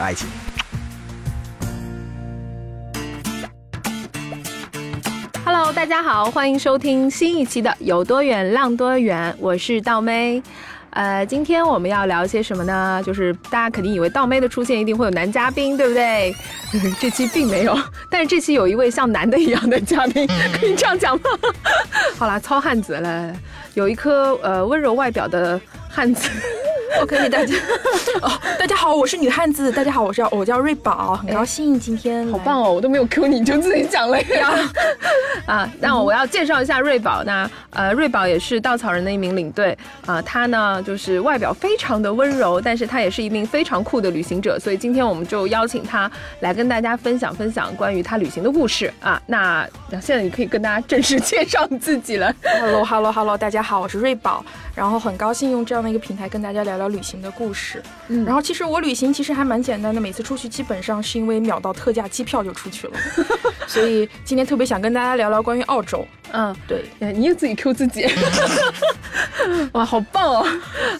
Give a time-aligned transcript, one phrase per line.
[0.00, 0.28] 爱情。
[5.44, 10.42] Hello，大家好，欢迎收听新一期的《有多远浪多远》，我是道妹。
[10.90, 13.02] 呃，今天我们要聊些什么呢？
[13.04, 16.34] 就是大家肯定以为道妹的出现一定会有男嘉宾，对不对？
[16.98, 17.78] 这期并没有，
[18.10, 20.26] 但是这期有一位像男的一样的嘉宾，
[20.58, 21.24] 可以这样讲吗？
[22.18, 23.32] 好啦，糙汉子了，
[23.74, 26.30] 有一颗呃温柔外表的汉子。
[27.02, 27.54] OK，大家
[28.22, 29.70] 哦，大家好，我是女汉子。
[29.70, 32.72] 大家好，我是我叫瑞宝，很高兴今天好棒哦！
[32.72, 34.50] 我都没有 Q 你就自己讲了呀。
[35.46, 37.22] 啊，那我要介绍一下瑞宝。
[37.24, 40.22] 那呃，瑞宝也是稻草人的一名领队啊。
[40.22, 44.58] 他呢，就是外表非常的温柔，但是他也是一名非常酷的旅行者。
[44.58, 46.10] 所以今天我们就邀请他
[46.40, 49.20] 来跟大家分享分享关于他旅行的故事啊。
[49.26, 52.34] 那那现在你可以跟大家正式介绍你自己了。
[52.42, 54.44] Hello，Hello，Hello，大家好，我是瑞宝。
[54.74, 57.82] 然后很高兴用这样的一个平台跟大家聊聊旅行的故事。
[58.08, 62.94] 嗯，然后其实我旅行其实还蛮简单的，每次出去基本上是因为秒到特价机票就出去了，
[63.66, 66.06] 所以今天特别想跟大家聊聊关于澳洲。
[66.32, 68.04] 嗯，对，你也自己 Q 自己，
[69.72, 70.46] 哇，好棒哦！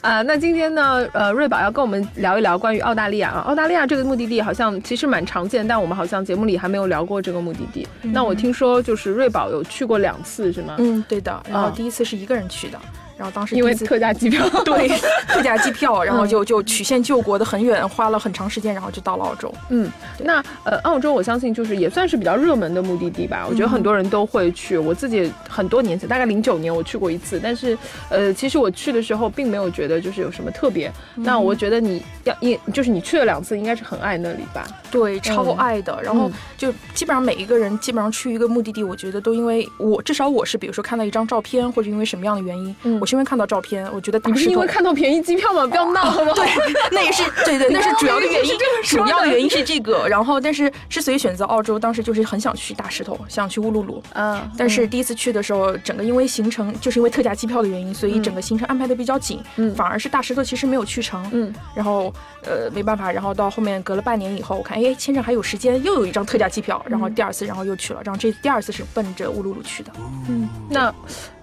[0.01, 3.41] 啊，那今天呢，呃，瑞宝要跟我们聊一聊关于澳大利亚啊。
[3.41, 7.87] 澳大利亚这个目的地好像其实蛮常见，但我们好像节目里还没有聊过这个目的地。
[8.03, 10.77] 嗯、那我听说就是瑞宝有去过两次，是吗？
[10.79, 11.43] 嗯，对的。
[11.51, 12.79] 然后第一次是一个人去的。
[13.17, 14.89] 然后当时因为特价机票， 对，
[15.27, 19.53] 特价机票， 然后就就曲线救国的很远，花了很长时间，然后就到了澳洲。
[19.71, 23.47] 嗯，那呃，澳洲我相信就是也算是比较热门的目的地吧。
[23.49, 24.77] 我觉得很多人都会去。
[24.77, 27.77] 我自己很多年前，大概零九年我去过一次，但是
[28.11, 30.93] 呃，其实我去的时候并没有觉得就是有什么特别。
[31.17, 34.67] 嗯、那我觉得你要应就是你去了两次，应该是很爱那里吧？
[34.91, 35.95] 对，超爱的。
[36.01, 43.01] 嗯、然后就基本上每一个人基本上去一个目的地，我觉得都因为我至少我是，比如说看到一张照片，或者因为什么样的原因，嗯。
[43.07, 45.67] 是因为看到照片，我觉得你不是因为看到便宜机票吗？
[45.67, 46.35] 不要闹好不好？
[46.35, 46.47] 对，
[46.91, 48.53] 那也是对对，那是主要的原因。
[48.85, 54.03] 主要的原因是这个，然后但是之所以选择澳洲，当时就是很想去大石头，想去乌鲁鲁。
[54.15, 59.41] 嗯，但是第一次去的时候，整个因为行程就是因为特价机票的原因，所以整个行程安排的比较紧。
[59.57, 61.25] 嗯，反而是大石头其实没有去成。
[61.33, 62.13] 嗯，然后
[62.45, 69.93] 呃没办法，然后到后面隔了半年以后，我看哎签证还有时间，又有一张特价机票，然后第二次然后又去了，然后这第二次是奔着乌鲁鲁去的。
[70.29, 70.95] 嗯，那。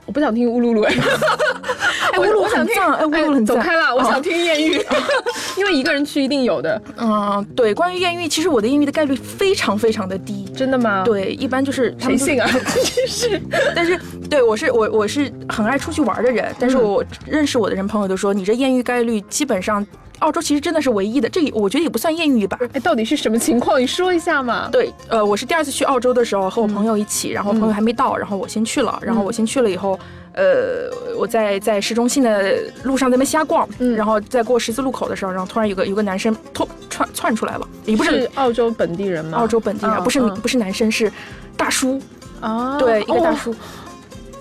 [0.06, 0.94] 我不想听乌鲁鲁，哎，
[2.14, 4.74] 哎，乌鲁很赞，哎，乌鲁很赞，走开了，我想听艳遇，
[5.58, 6.82] 因为一个人去一定有的。
[6.98, 11.04] 嗯，对，关于艳遇，其实我的艳遇的概率非常非常的低，真的吗？
[11.06, 12.48] 对，一般就是谁信啊？
[12.52, 13.42] 真是，
[13.76, 14.00] 但是
[14.30, 19.86] 对我是我我是很爱出去玩的人，但是我认识我的人朋友都说，你这艳遇概率基本上。
[20.20, 22.58] 澳洲其实真的是唯一的，这我觉得也不算艳遇吧。
[22.74, 23.80] 哎，到底是什么情况？
[23.82, 24.70] 你说一下嘛。
[24.72, 30.00] 对，呃，我是第二次去澳洲的时候和我朋友一起，然后朋友还没到，然后我先去了，然后我先去了以后，
[30.34, 39.38] 呃，我在在市中心的路上在那瞎逛，嗯，然后在过十字路口的时候，然后突然有个有个男生突窜窜出来了，也不是澳洲本地人吗？
[39.38, 41.12] 澳洲本地人，不是不是男生，是
[41.58, 42.02] 大叔
[42.40, 43.54] 啊，对，一个大叔。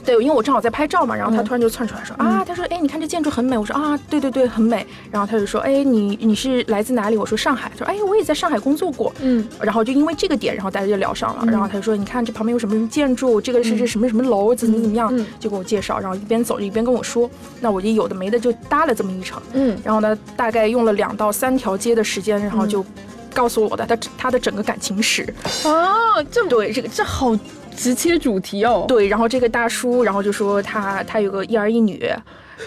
[0.05, 3.57] 对，因为我正好在拍照嘛，然后嗯他突然就窜出来说、嗯、啊，他说，哎，你看这建筑很美。
[3.57, 4.87] 我说啊，对对对，很美。
[5.11, 7.17] 然后他就说，哎，你你是来自哪里？
[7.17, 7.71] 我说上海。
[7.71, 9.13] 他说，哎，我也在上海工作过。
[9.21, 11.43] 嗯，然后就因为这个点，然后大家就聊上了。
[11.45, 16.01] 嗯、然后他就说，你看这旁边有什么什么建筑，这个是这什么什么楼，怎么怎么样，嗯、就给我介绍。
[16.01, 17.31] 然后一边走一边跟我说，
[17.61, 19.41] 那我就有的没的就搭了这么一场。
[19.53, 22.85] 嗯，然后呢，大概用了两到三条街的时间，然后就
[23.33, 25.33] 告诉我的他他的整个感情史。
[25.65, 27.39] 哦，这对这个这好。
[27.77, 31.99] 直切主题哦，对，然后这个大叔，然后就说他他有个一儿一女，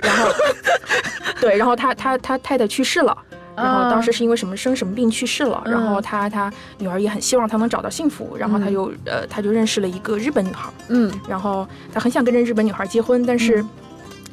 [0.02, 0.30] 然后
[1.40, 3.18] 对，然后他他他太太去世了，
[3.56, 13.64] 然后当时是因为什么生什么病去世了，嗯、然后他他女儿也很希望他能找到幸福，然后他就、嗯、呃他就认识了一个日本女孩，嗯，然后他很想跟这日本女孩结婚，但是。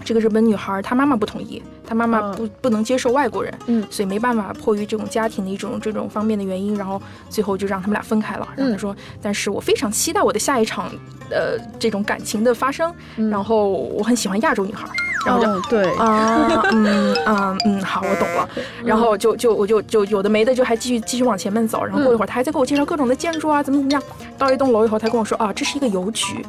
[0.03, 7.01] 嗯这个日本女孩，她妈妈不同意，她妈妈不、嗯、不能接受外国人，嗯，所以没办法，迫于这种家庭的一种这种方面的原因，然后
[7.31, 8.49] 最后就让他们俩分开了。
[8.57, 10.91] 然后她说，嗯、但是我非常期待我的下一场，
[11.31, 12.93] 呃，这种感情的发生。
[13.17, 14.89] 嗯、然后我很喜欢亚洲女孩，
[15.25, 18.49] 然后就、哦、对啊，嗯啊嗯，好，我懂了。
[18.85, 24.03] 然后就就我就就有的没的就还继续继续往前面走，然后过一会儿他还在给我介绍各种的建筑啊，怎么怎么样。
[24.37, 26.45] 到一栋楼以后，他跟我说啊，这是一个邮局。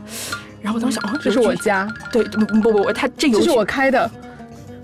[0.64, 4.10] 然后我当时想，哦，这是我家，对，不不不，他这邮这是我开的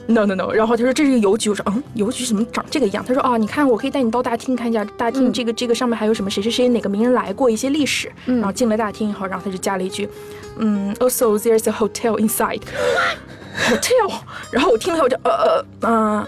[0.08, 3.04] ，no no no，然后他说这是个邮局，我说嗯，邮局怎么长这个样？
[3.08, 10.10] 他说啊，你看我可以带你到大厅看一下，大厅这个这个上面还有什么谁谁谁哪个名人来过一些历史，然后进了大厅以后，然后他就加了一句，
[10.58, 12.62] 嗯，also there's a hotel inside。
[13.70, 14.14] hotel，
[14.52, 15.92] 然后我听了我就呃呃嗯。
[16.20, 16.28] 呃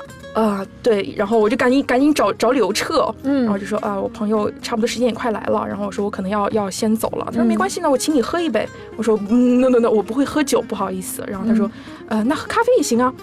[0.82, 11.70] 对，然后我就赶紧赶紧找找理由撤，嗯，然后就说啊我朋友差不多时间也快来了，然后我说我可能要要先走了，他说没关系呢，我请你喝一杯，我说嗯 no no no 我不会喝酒，不好意思，然后他说
[12.08, 13.14] 呃那喝咖啡也行啊。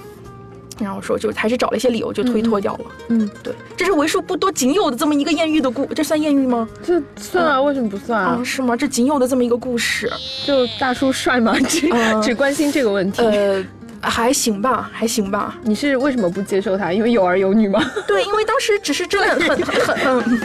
[0.80, 2.84] 然后说就还是找了一些理由就推脱掉了。
[3.08, 6.68] 嗯，对，这是为数不多仅有的这么一个艳遇的故，这算艳遇吗？
[6.84, 8.40] 这算啊，为什么不算啊？
[8.44, 8.76] 是吗？
[8.76, 10.08] 这仅有的这么一个故事，
[10.46, 11.52] 就大叔帅吗？
[11.68, 11.90] 只
[12.22, 13.22] 只关心这个问题。
[13.22, 13.60] 呃，
[14.00, 15.56] 还行吧，还行吧。
[15.62, 16.92] 你是为什么不接受他？
[16.92, 17.80] 因为有儿有女吗？
[18.06, 20.40] 对，因为当时只是真的很很很嗯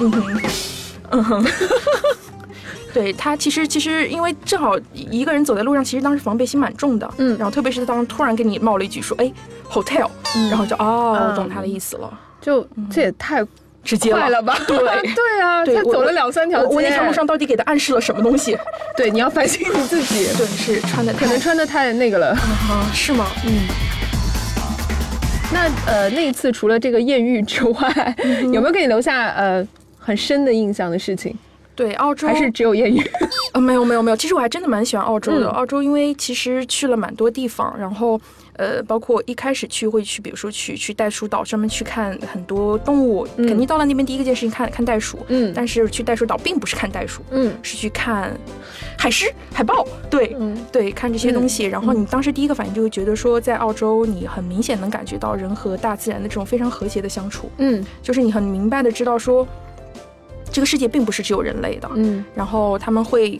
[0.00, 0.42] 嗯
[1.10, 1.46] 嗯哼。
[2.94, 7.08] 对他其实其实因为正好一个人走在路上，其实当时防备心蛮重的。
[7.18, 9.30] 嗯，然后特别是当突然跟你冒了一句说，哎
[9.70, 10.08] ，hotel，
[10.48, 12.18] 然后就哦，我懂他的意思了。
[12.40, 13.44] 就这也太
[13.88, 14.54] 直接了吧？
[14.66, 14.76] 对
[15.16, 18.54] 对啊，他走了两三条街，我那条路上到底给他暗示了什么东西？
[18.94, 20.26] 对，你要反省你自己。
[20.36, 22.36] 对，是穿的可能穿的太那个了。
[22.92, 23.26] 是吗？
[23.46, 23.66] 嗯。
[25.50, 28.16] 那呃，那一次除了这个艳遇之外，
[28.52, 29.66] 有没有给你留下呃
[29.98, 31.34] 很深的印象的事情？
[31.74, 33.02] 对，澳洲还是只有艳遇？
[33.54, 35.48] 呃，没有没有没有，其实我还真的蛮喜欢澳洲的。
[35.48, 38.20] 澳洲因为其实去了蛮多地方，然后
[38.58, 45.18] 呃，包括一开始去会去，比如说去去袋鼠岛专门去看很多动物，肯定到了那边第一个件事情看看袋鼠。
[45.28, 48.36] 嗯，但是去袋鼠岛并不是看袋鼠，嗯，是去看
[48.98, 49.86] 海狮、海豹。
[50.10, 51.64] 对，嗯，对，看这些东西。
[51.64, 57.50] 然后你当时第一个反应就会觉得说，在澳洲你很明显能感觉到人和大自然的这种非常和谐的相处。
[57.58, 59.46] 嗯，就是你很明白的知道说。
[60.50, 63.38] 这个世界并不是只有人类的，嗯，然后他们会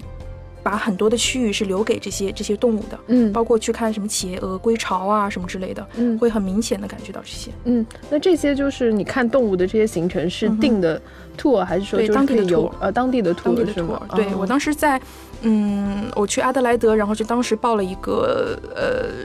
[0.69, 11.01] 把很多的区域是留给这些这些动物的，嗯，包括去看什么企鹅、归巢啊什么之类的，嗯，会很明显的感觉到这些，嗯，那这些就是你看动物的这些行程是定的
[11.39, 13.99] tour 还是说当地的游呃当地的 tour 是吗？
[14.15, 15.01] 对我当时在，
[15.41, 19.25] 嗯，我去阿德莱德，然后就当时报了一个呃。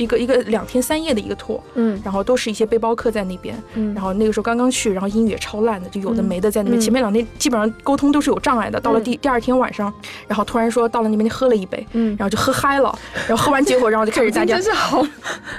[0.00, 6.80] 一个一个两天三夜的一个 tour，嗯，然后都是一些背包客在那边，嗯，然后那个时候刚刚去，然后英语也超烂的，就有的没的在那边。
[6.80, 8.80] 前面两天基本上沟通都是有障碍的。
[8.80, 9.92] 到了第第二天晚上，
[10.26, 12.98] 然后突然说到了那边就喝了一杯，嗯，然后就喝嗨了，
[13.28, 15.06] 然后喝完结果，然后就开始大家 真是好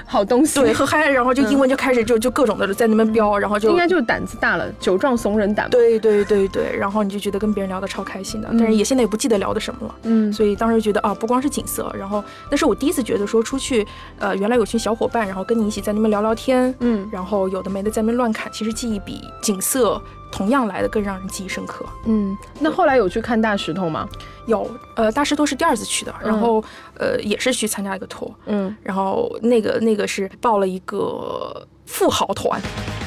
[0.04, 5.70] 好东西，对，喝嗨，然后就英文就开始就就各种的在那边飙，然后就应该就是胆子大了，酒壮怂人胆。
[5.70, 13.86] 对对对对，然后你就觉得跟别人聊的超开心的，但是也现在也不记得聊的什么了，嗯，所以当时觉得啊，不光是景色，然后那是我第一次觉得说出去，
[14.18, 15.08] 呃，原来有群小伙。
[15.12, 20.00] 伴，然后跟你一起在那边聊聊天，嗯，然后有的没的在那边乱侃，其实记忆比景色
[20.30, 21.84] 同样来的更让人记忆深刻。
[22.06, 24.08] 嗯，那后来有去看大石头吗？
[24.46, 26.64] 有，呃，大石头是第二次去的，然后
[26.98, 32.58] 呃也是去参加一个托，嗯，然后那个那个是报了一个富豪团。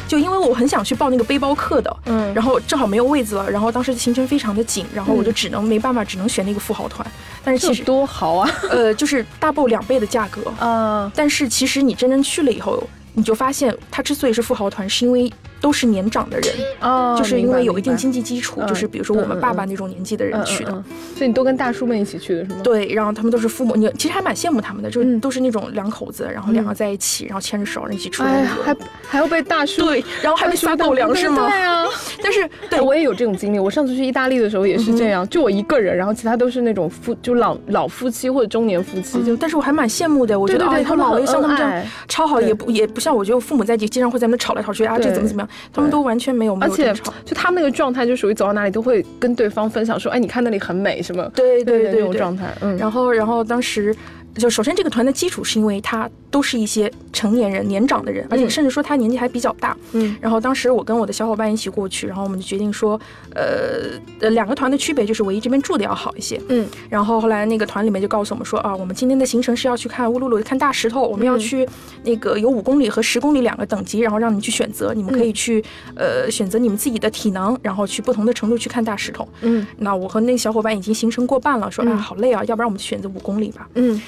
[0.07, 7.06] 就因为我很想去报那个背包客的，嗯，然后正好没有位子了，然后当时行程非常的紧，然后我就只能没办法，只能选那个富豪团。
[7.44, 12.81] 但是其实多豪啊，呃， 就是 double 两倍的价格，嗯，但是其实你真正去了以后，
[13.13, 15.31] 你就发现它之所以是富豪团，是因为。
[15.66, 20.72] 都是年长的人，哦，就是因为有一定经济基础，就是比如说我们爸爸那种年纪的人去的，
[21.16, 22.58] 所以你都跟大叔们一起去的是吗？
[22.64, 28.78] 对，然后他们都是父母，你其实还蛮羡慕他们的，就是都是那种两口子，然后两个在一起，然后牵着手一起出来，还
[29.08, 31.48] 还要被大叔对，然后还被撒狗粮是吗？
[31.50, 31.86] 对啊，
[32.22, 32.80] 但是对。
[32.86, 46.26] 我也有这种经历，我上次去意大利的时候也是这样，就我一个人，然后其他都是那种夫，就老老夫妻或者中年夫妻，就但是我还蛮羡慕的，我觉得啊，他老了像他们这样超好，也不也不像我觉得父母在一起经常会在那吵来吵去啊，这怎么怎么样，他们都完全。
[46.26, 46.92] 全没有，而且
[47.24, 52.52] 就他们那个状态，就属于走到哪里都会跟对方分享说：“哎，你看那里很美，什么？”对对对，那种状态。
[52.62, 53.95] 嗯，然后，然后当时。
[54.35, 59.75] 就首先这个团的基础是因为他都是一些成年人、年长的人，而且甚至说他年纪还比较大。
[59.94, 62.99] 嗯，然后当时我跟我的小伙伴一起过去，然后我们就决定说，
[63.33, 66.39] 呃呃，两个团的区别就是唯一这边住的要好一些。
[66.49, 71.65] 嗯，然后后来那个团里面就告诉我们说啊，我们今天的行程是要去看乌鲁鲁看大石头，我们要去
[72.04, 75.63] 那个有五公里和十公里两个等级，然后让你去选择，你们可以去
[75.95, 79.25] 呃选择你们自己的体能，然后去不同的程度去看大石头。
[79.42, 83.68] 嗯，那我和那个小伙伴已经行程过半了，说啊好累啊，要不然我们选择五公里吧。
[83.75, 84.01] 嗯。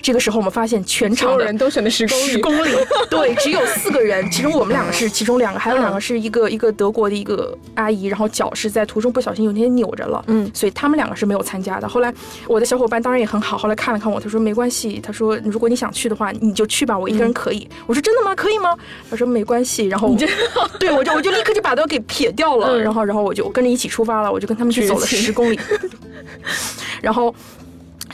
[0.00, 2.70] 这个时候，我们发现全场的人都选的十公里，十公里，
[3.10, 11.88] 对，只有四个人，其中我们两个是其中两个，还有两个是一个一个德国的一个阿姨，然后脚是在途中不小心有点扭着了，嗯，所以他们两个是没有参加的。
[11.88, 12.12] 后来
[12.46, 17.68] 我的小伙伴当然也很好，后来看了看我，他说没关系，他说如果你想去的话，你就去吧，我一个人可以。
[17.86, 18.34] 我说真的吗？
[18.34, 18.76] 可以吗？
[19.10, 20.14] 他说没关系，然后
[20.78, 25.58] 对我就我就立刻就把他给撇掉了，然后然后我就跟着一起出发了，我就跟他们去走了十公里，
[27.02, 27.34] 然后。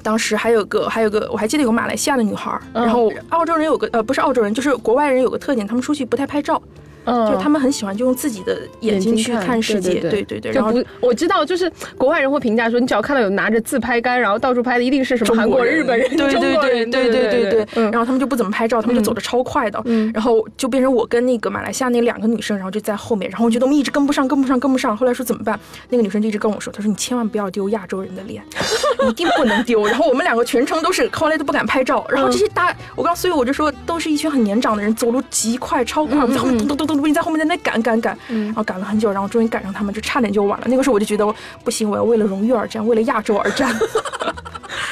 [0.02, 6.60] 当时还有个还有个我还记得有个马来西亚的女孩然后澳洲人有个呃不是澳洲人，就是国外人有个特点，他们出去不太拍照，
[7.04, 7.26] 嗯。
[7.26, 10.40] 就是他们很喜欢就用自己的眼睛去看世界，对对对。
[10.40, 17.90] 对，然后就不，我知道，就是国外人会评价说，你只要看到有拿着自拍杆，然后到处拍的，一定是什么韩国人、日本人、对中对对国人，对对对对，嗯。
[17.90, 20.10] 然后他们就不怎么拍照，他们就走的超快的，嗯。
[20.12, 24.96] 然后就变成我跟那个马来西亚那两个女生，然后就在后面，然后我觉得我们一直跟不上，跟不上，跟不上。
[24.96, 25.58] 后来说怎么办？
[25.88, 28.42] 那个女生就一直跟我说，她说你千万不要丢亚洲人的脸，
[29.08, 29.86] 一定不能丢。
[29.86, 40.66] 然后我们两个全程都是后来都不敢拍照，然后这些大，我刚所以我就说都是一群很年长的人，走路极快，超快，我们在后面咚咚咚你在后面在那赶赶赶，然后赶了很久，然后终于赶上他们，就差点就晚了。
[40.68, 41.26] 那个时候我就觉得
[41.64, 43.74] 不行，我要为了荣誉而战，为了亚洲而战。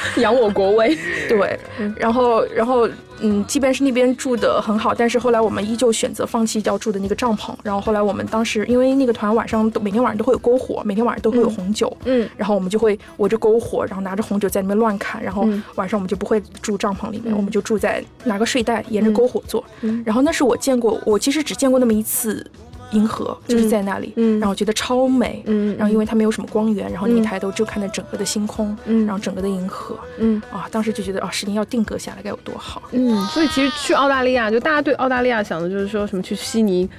[0.17, 0.97] 扬我国威。
[1.29, 1.59] 对，
[1.95, 2.87] 然后然后
[3.19, 7.53] 嗯，即便是那边住的很好，但是后来我们依旧选择放弃掉住的那个帐篷。
[7.63, 15.21] 然后后来我们当时因为那个团晚上都每天晚上都会有篝火，每天晚上都会有红酒，嗯然后我们就会围着篝火，然后拿着红酒在那边乱砍。
[15.23, 19.63] 然后嗯晚上我们就不会住帐篷里面，嗯我们就住在拿个睡袋沿着篝火坐。
[19.81, 22.45] 嗯然后那是我见过，我其实只见过那么一次
[22.91, 25.43] 银河，就是在那里，嗯然后觉得超美。
[25.47, 32.81] 嗯然后因为它没有什么光源，然后你一嗯抬头就看到整个的星空，嗯然后整个的银河，嗯啊，当时就觉得啊，十年要定格下来该有多好。
[32.91, 36.89] 嗯，所以其实去澳大利亚，就大家对澳大利亚想的就是说什么去悉尼，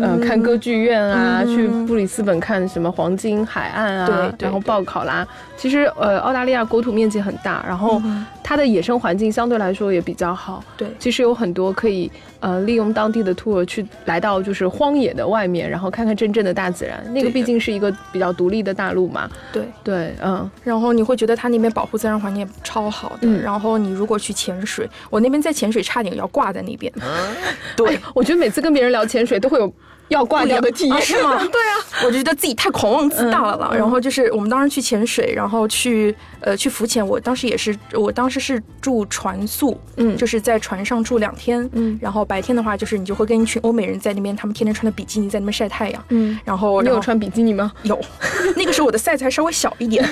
[0.00, 5.26] 呃，看歌剧院啊，嗯去布里斯本看什么黄金海岸啊，对对然后报考啦。
[5.56, 10.62] 其实呃，澳大利亚国土面积很大，然后嗯它的野生环境相对来说也比较好。
[10.76, 12.10] 对其实有很多可以
[12.42, 17.02] 呃利用当地的 tour 去来到就是荒野的外面，然后看看真正的大自然。
[17.14, 19.30] 那个毕竟是一个比较独立的大陆嘛。
[19.50, 23.18] 对，对，嗯然后你会觉得它那边保护自然环境超好的。
[23.22, 26.92] 嗯然后你如果去潜水，我那边在潜水差点要挂在那边。
[27.74, 29.72] 对，我觉得每次跟别人聊潜水都会有
[30.12, 30.94] 要挂掉的体验。
[30.96, 31.36] 啊是吗？
[31.52, 33.68] 对啊，我觉得自己太狂妄自大了啦。
[33.72, 47.72] 嗯嗯然后就是我们当时去潜水，然后去呃去浮潜，我当时也是，我当时是住船宿，嗯就是在船上住两天，嗯然后白天的话就是你就会跟一群欧美人在那边，他们天天穿的比基尼在那边晒太阳，嗯，然后你有穿比基尼吗？
[47.82, 47.98] 有，
[48.56, 50.08] 那个时候我的 size 还稍微小一点，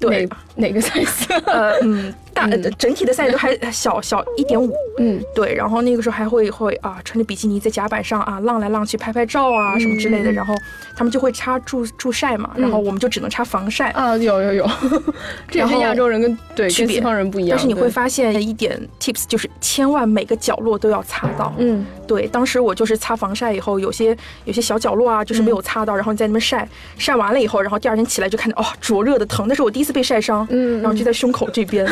[0.00, 1.28] 对，哪哪个 size？
[1.46, 10.54] 呃嗯，大、呃整体的 size 都还 小小一点五，嗯对，然后那个时候还会会啊穿着比基尼在甲板上啊浪来浪去拍拍照啊什么之类的，嗯然后
[10.96, 13.90] 他们就会擦助助晒嘛，然后我们就只能擦防晒。
[13.90, 14.70] 啊，有有有，
[15.48, 17.50] 这也是亚洲人跟对区别跟西方人不一样。
[17.56, 21.54] 但是你会，发现一点 tips，就是千万每个角落都要擦到。
[21.58, 31.86] 嗯对，当时我就是擦防晒以后，有些有些小角落啊，就是没有擦到，然后你在那边晒，晒完了以后，然后第二天起来就看到哦灼热的疼，那是我第一次被晒伤，嗯然后就在胸口这边，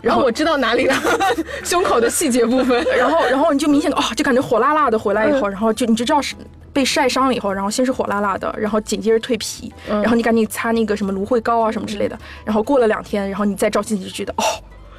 [0.00, 0.94] 然然后后我知道哪里了，
[1.64, 2.84] 胸口的细节部分。
[2.96, 6.34] 然后然后你就明显的哦，就感觉火辣辣的回来以后，嗯然后就你就知道是
[6.72, 14.44] 被晒伤了以后，然后先是火辣辣的，然后紧接着蜕皮，嗯然后你赶紧擦那个什么芦荟膏啊什么之类的，然后过了两天，然后你再照镜子就觉得哦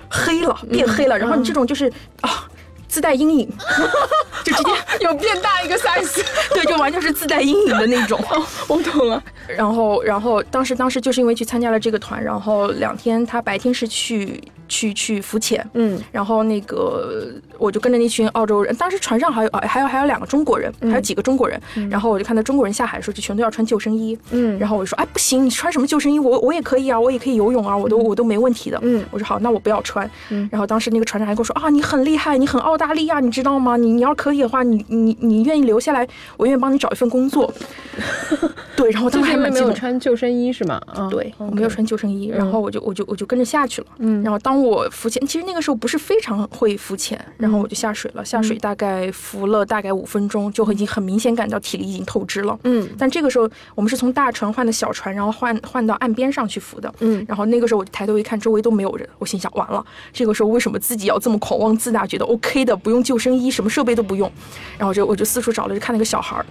[0.10, 2.48] 黑了，变黑了，然后你这种就是啊。
[2.86, 3.50] 自带阴影，
[4.46, 6.24] 就直接有变大一个 size，
[6.54, 8.24] 对，就完全是自带阴影的那种。
[8.68, 9.24] 我懂了。
[9.48, 16.00] 然后，然后当时当时就是因为去参加了这个团，然后两天他白天是去去去浮潜，嗯。
[16.12, 21.60] 然后那个我就跟着那群澳洲人，当时船上还有呃还有还有两个中国人，还有几个中国人，
[21.90, 24.58] 然后我就看到中国人下海的时候就全都要穿救生衣，嗯。
[24.58, 26.20] 然后我就说哎不行，你穿什么救生衣？
[26.20, 29.04] 我我也可以啊，我也可以游泳啊，我都我都没问题的，嗯。
[29.12, 30.48] 我说好，那我不要穿，嗯。
[30.52, 33.78] 然后当时那个船长还跟我说啊你很厉害，你很澳大利亚，你知道吗？
[33.78, 36.08] 你你要可以的话，你你你愿意留下来，
[36.38, 37.54] 我愿意帮你找一份工作，
[38.76, 39.74] 对，然后他们还没有。
[39.74, 40.80] 穿救生衣是吗？
[40.88, 43.88] 啊对，我没有穿救生衣，然后我就我就我就跟着下去了。
[43.98, 48.24] 嗯然后当我浮潜，其实那个时候不是非常会浮潜，然后我就下水了。
[48.24, 52.58] 下水大概浮了大概五分钟，就已经很明显感到体力已经透支了。
[52.64, 56.94] 嗯但这个时候我们是从大船换的小船，然后换换到岸边上去浮的。
[57.00, 64.32] 嗯然后那个时候我就抬头一看，周围都没有人，我心想完了，这个时候为什么自己要这么狂妄自大，觉得 OK 的，不用救生衣，什么设备都不用，
[64.78, 66.46] 然后我就我就四处找了，就看那个小孩儿。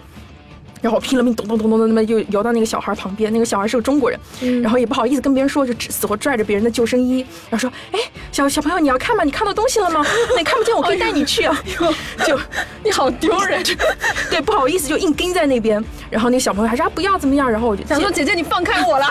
[0.83, 4.21] 然后我拼了命咚咚咚咚咚那么就游到那个小孩旁边，那个小孩是个中国人，
[4.61, 7.99] 然后也不好意思跟别人说，就死活拽着别人的救生衣，然后说：“哎，
[8.31, 9.25] 小小朋友，你要看吗？
[9.25, 10.05] 你看到东西了吗？
[10.35, 11.57] 那 你看不见，我可以带你去啊。”
[12.27, 12.39] 就
[12.85, 13.63] 你好丢人，
[14.29, 15.83] 对，不好意思，就硬盯在那边。
[16.11, 19.09] 然后那个小朋友还说：“啊，不要怎么样。”然后我就借想说姐姐你放开我啦，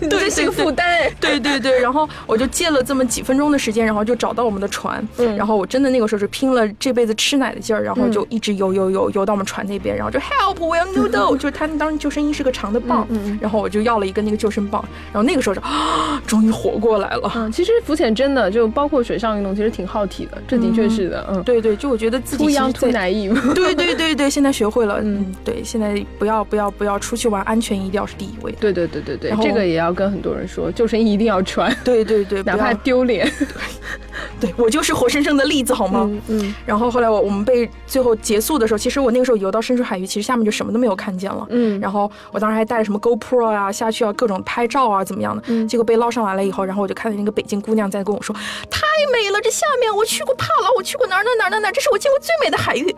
[0.00, 1.12] 你 对这是个对负担哎。
[1.20, 13.06] 对对对，然后我就借了这么几分钟的时间，然后就找到我们的船，嗯然后我真的那个时候是拼了这辈子吃奶的劲儿，然后嗯就一直游游游游到我们船那边，然后就 help 我要 noodle，就是他当时救生衣是个长的棒，
[13.40, 17.32] 然后我就要了一个那个救生棒，然后那个时候就啊，终于活过来了。
[17.34, 28.52] 嗯，其实浮潜真的就包括水上运动，其实挺耗体的，这的确是的，嗯，对对，就我觉得自己在 naive，对对对 对，现在学会了，嗯嗯，对，现在不要不要不要出去玩，安全一定要是第一位。
[28.60, 33.30] 对对对对对，这个也要跟很多人说，救生衣一定要穿，对对对， 哪怕丢脸。
[34.40, 36.02] 对我就是活生生的例子，好吗？
[36.08, 41.46] 嗯嗯然后后来我我们被最后结束的时候，其实我那个时候游到深水海域，其实下面就什么都没有看见了。
[41.50, 45.42] 嗯，然后我当时还带着什么 GoPro 啊下去啊，各种拍照啊，怎么样的？
[45.46, 48.34] 嗯结果被捞上来了以后，然后我就看见那个北京姑娘在跟我说
[48.70, 48.80] ：“太
[49.12, 52.94] 美了，这下面我去过帕劳，我去过哪儿哪儿哪儿哪儿哪儿，这是我见过最美的海域。”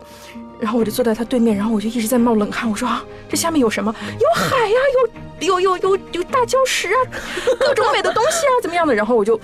[0.59, 2.69] 然后我就坐在她对面，然后我就一直在冒冷汗。
[2.69, 3.93] 我说啊，这下面有什么？
[4.19, 4.75] 有海呀、
[5.41, 6.99] 有有有有有大礁石啊，
[7.59, 8.95] 各种美的东西啊，怎么样的？
[8.95, 9.37] 然后我就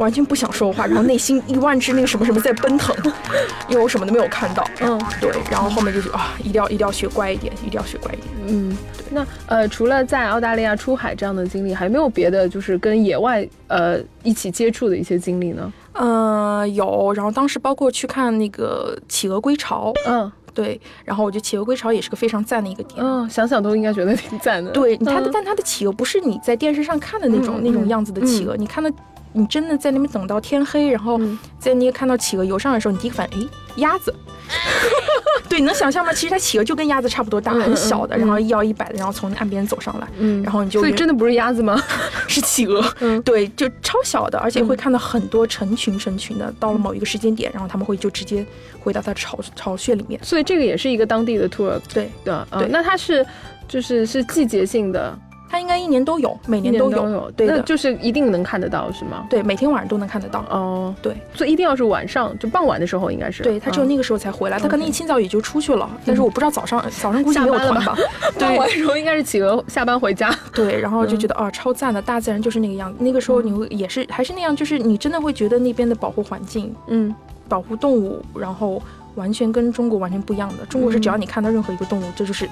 [0.00, 2.96] 完全不想说话，然后内心一万只那个什么什么在奔腾，
[3.68, 4.66] 因为我什么都没有看到。
[4.80, 8.28] 嗯对，然后后面就是啊，一定要一定要学乖一点，一定要学乖一点。
[8.48, 15.72] 嗯，对那呃，除了在澳大利亚出海这样的经历，还有没有别的就是跟野外呃一起接触的一些经历呢？
[15.92, 23.04] 嗯，有，然后当时包括去看那个企鹅归巢，嗯对，然后我觉得企鹅归巢也是个非常赞的一个点。
[23.04, 24.70] 嗯，想想都应该觉得挺赞的。
[24.72, 28.90] 对，它的、嗯但它的企鹅不是你在电视上看的那种、那种样子的企鹅，你看到
[29.32, 34.14] 你真的在那边等到天黑，然后嗯在那个看到企鹅游上来的时候，你第一个反应，哎，鸭子。
[35.48, 36.12] 对，你能想象吗？
[36.12, 41.80] 其实它企鹅就跟鸭子差不多大，很小的，嗯然后一摇一摆的，然后从岸边走上来，嗯然后你就所以真的不是鸭子吗？
[42.28, 48.46] 是企鹅，嗯对，就超小的，而且会嗯看到很多成群成群的，到了某一个时间点，然后他们会就直接
[48.78, 50.20] 回到它的巢巢穴里面。
[50.22, 53.26] 所以这个也是一个当地的 tour 对，的，呃对那它是
[53.66, 55.16] 就是是季节性的，
[55.50, 59.26] 它应该一年都有，每年都有，都有，对的，那就是一定能看得到是吗？
[59.28, 60.44] 对，每天晚上都能看得到。
[60.48, 63.42] 哦，对，所以一定要是晚上，就傍晚的时候应该是。
[63.42, 67.96] 对，它只有嗯那个时候才回来，它可能一清早也就出去了，但是我不知道早上 早上估计没有团吧。
[68.38, 70.32] 傍 晚的时候应该是企鹅下班回家。
[70.54, 72.96] 对，然后就嗯觉得啊，超赞的，大自然就是那个样子。
[73.00, 77.12] 那个时候你会也是还是那样，就是你真的会觉得那边的保护环境、嗯
[77.48, 78.80] 保护动物，然后
[79.14, 80.64] 完全跟中国完全不一样的。
[80.66, 82.48] 中国是只要嗯你看到任何一个动物，这就是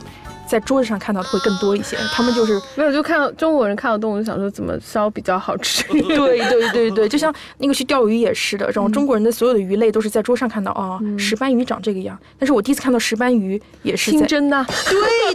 [0.47, 5.83] 在桌子上看到的会更多一些， 他们就是没有，就看到中国人看到动物就想说怎么烧比较好吃。
[5.89, 11.19] 对对对对，就像那个去钓鱼也是的，然后中国人的所有的鱼类都是在桌上看到啊，嗯。
[11.19, 14.65] 石斑鱼长这个样，但是我第一次看到石斑鱼也是在清蒸的，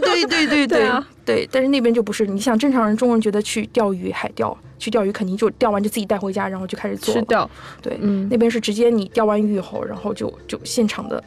[0.00, 0.66] 对对对。
[0.66, 2.26] 对 啊对，但是那边就不是。
[2.26, 7.20] 你想，正常人中国人觉得去钓鱼、海钓，去钓鱼肯定就钓完就自己带回家，然后就开始做了。
[7.20, 7.50] 吃掉。
[7.80, 11.22] 对，嗯那边是直接你钓完鱼以后，然后就就现场的。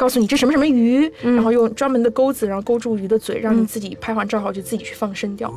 [0.00, 1.34] 告诉你这什么什么鱼，嗯。
[1.34, 3.66] 然后用专门的钩子，然后勾住鱼的嘴，让你嗯。
[3.66, 5.48] 自己拍完照后就自己去放生钓，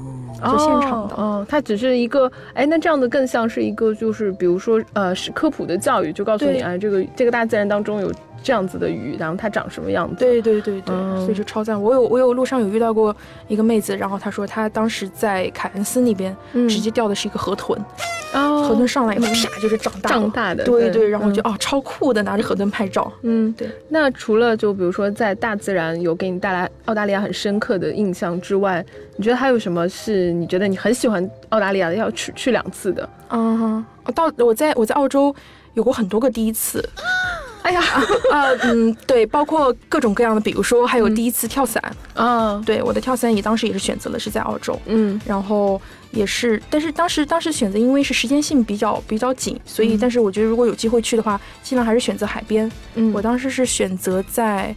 [0.44, 1.16] 就现场的。
[1.16, 6.62] 哦，哦它只是一个，哎，那这样的更像是一个，就是比如说，呃，是科普的教育，就告诉你，对。
[6.62, 8.12] 哎，这个这个大自然当中有
[8.44, 10.16] 这样子的鱼，然后它长什么样子。
[10.20, 11.22] 对对对对，嗯。
[11.22, 11.82] 所以就超赞。
[11.82, 13.16] 我有我有路上有遇到过
[13.48, 16.68] 一个妹子，然后她说她当时在凯恩斯那边、嗯。
[16.68, 17.80] 直接钓的是一个河豚，
[18.34, 23.12] 哦，河豚上来以后嗯啪就是长大了胀大的，对对，然后就嗯哦超酷的，拿着河豚拍照。
[23.22, 23.70] 嗯，对。
[23.90, 28.84] 那除了就比如说在大自然有给你带来澳大利亚很深刻的印象之外，
[29.16, 33.08] 你觉得还有什么是你觉得你很喜欢澳大利亚的，要去去两次的？
[33.30, 35.34] 嗯到我在我在澳洲
[35.76, 36.84] 有过很多个第一次。
[37.62, 37.82] 哎呀，
[38.30, 41.82] 啊，嗯，对，包括各种各样的，比如说还有第一次跳伞，
[42.16, 45.82] 嗯，对，我的跳伞也当时也是选择了是在澳洲，嗯然后
[46.14, 49.98] 也是，但是当时当时选择因为是时间性比较比较紧，所以、嗯。
[50.00, 52.72] 但是我觉得如果有机会去的话，尽量还是选择海边。
[52.96, 54.76] 嗯，我当时是选择在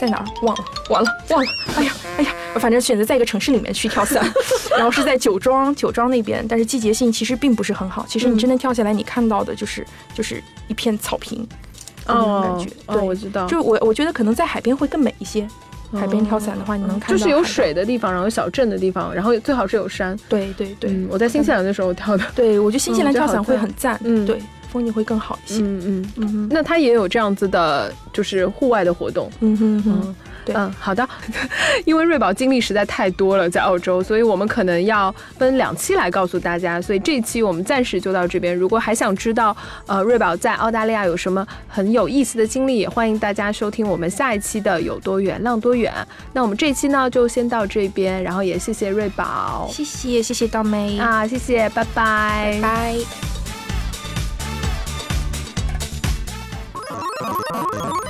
[0.00, 0.24] 在哪儿？
[0.42, 1.10] 忘了，完了。
[1.28, 4.24] 忘了，哎呀哎呀，反正选择在一个城市里面去跳伞，
[4.76, 11.46] 然后是在酒庄酒庄那边，但是季节性其实并不是很好，其实你嗯真的跳下来，你看到的就是就是一片草坪。
[12.06, 15.46] 那种感觉，哦，对，我知道，就我我觉得可能在海边会更美一些。
[15.92, 20.16] 海边跳伞的话，你能看到哦就是有水的地方，然后有小镇的地方，然后最好是有山。
[20.28, 22.24] 对对对、嗯，我在新西兰的时候跳的。
[22.34, 24.38] 对，我觉得新西兰跳伞会很赞，嗯对，
[24.70, 25.62] 风景会更好一些。
[25.62, 29.30] 嗯嗯，嗯那它也有这样子的，就是户外的活动。
[29.40, 31.08] 嗯哼哼，嗯，对嗯，好的。
[31.84, 36.80] 因为瑞宝经历实在太多了，在澳洲，所以我们可能要分两期来告诉大家。
[36.80, 38.56] 所以这一期我们暂时就到这边。
[38.56, 45.92] 如果还想知道，呃，瑞宝在澳大利亚有什么很有意思的经历，也欢迎大家收听我们下一期的《有多远浪多远》。
[46.32, 52.96] 那我们这一期呢，就先到这边，然后也谢谢瑞宝谢谢谢谢刀妹，啊，谢谢，拜拜，拜
[58.04, 58.09] 拜。